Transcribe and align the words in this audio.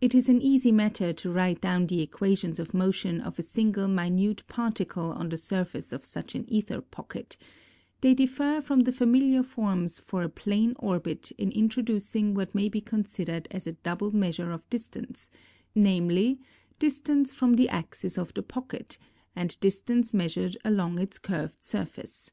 It 0.00 0.14
is 0.14 0.28
an 0.28 0.40
easy 0.40 0.70
matter 0.70 1.12
to 1.12 1.30
write 1.32 1.60
down 1.60 1.88
the 1.88 2.00
equations 2.00 2.60
of 2.60 2.72
motion 2.72 3.20
of 3.20 3.40
a 3.40 3.42
single 3.42 3.88
minute 3.88 4.44
particle 4.46 5.10
on 5.10 5.30
the 5.30 5.36
surface 5.36 5.92
of 5.92 6.04
such 6.04 6.36
an 6.36 6.46
aether 6.48 6.80
pocket; 6.80 7.36
they 8.00 8.14
differ 8.14 8.60
from 8.62 8.82
the 8.82 8.92
familiar 8.92 9.42
forms 9.42 9.98
for 9.98 10.22
a 10.22 10.28
plane 10.28 10.76
orbit 10.78 11.32
in 11.32 11.50
introducing 11.50 12.34
what 12.34 12.54
may 12.54 12.68
be 12.68 12.80
considered 12.80 13.48
as 13.50 13.66
a 13.66 13.72
double 13.72 14.14
measure 14.14 14.52
of 14.52 14.70
distance, 14.70 15.28
namely, 15.74 16.38
distance 16.78 17.32
from 17.32 17.54
the 17.56 17.68
axis 17.68 18.16
of 18.16 18.32
the 18.34 18.44
pocket, 18.44 18.96
and 19.34 19.58
distance 19.58 20.14
measured 20.14 20.56
along 20.64 21.00
its 21.00 21.18
curved 21.18 21.64
surface. 21.64 22.30